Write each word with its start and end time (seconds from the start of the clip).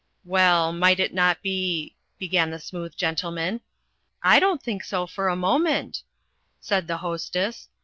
"Well, 0.25 0.73
might 0.73 0.99
it 0.99 1.13
not 1.13 1.43
be?" 1.43 1.93
began 2.17 2.49
the 2.49 2.57
Smooth 2.59 2.95
Gentleman. 2.97 3.61
"I 4.23 4.39
don't 4.39 4.63
think 4.63 4.83
so 4.83 5.05
for 5.05 5.29
a 5.29 5.35
moment," 5.35 6.01
said 6.59 6.87
the 6.87 6.97
Hostess. 6.97 7.69